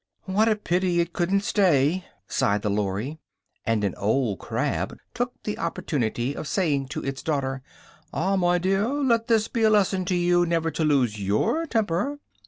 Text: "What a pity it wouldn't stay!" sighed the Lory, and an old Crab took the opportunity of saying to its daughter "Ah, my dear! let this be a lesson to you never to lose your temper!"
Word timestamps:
"What 0.25 0.47
a 0.49 0.55
pity 0.55 0.99
it 0.99 1.11
wouldn't 1.19 1.43
stay!" 1.43 2.05
sighed 2.27 2.63
the 2.63 2.71
Lory, 2.71 3.19
and 3.67 3.83
an 3.83 3.93
old 3.97 4.39
Crab 4.39 4.97
took 5.13 5.33
the 5.43 5.59
opportunity 5.59 6.35
of 6.35 6.47
saying 6.47 6.87
to 6.87 7.03
its 7.05 7.21
daughter 7.21 7.61
"Ah, 8.11 8.35
my 8.35 8.57
dear! 8.57 8.87
let 8.87 9.27
this 9.27 9.47
be 9.47 9.61
a 9.61 9.69
lesson 9.69 10.03
to 10.05 10.15
you 10.15 10.43
never 10.43 10.71
to 10.71 10.83
lose 10.83 11.21
your 11.21 11.67
temper!" 11.67 12.17